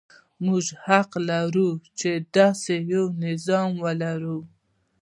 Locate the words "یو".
2.93-3.03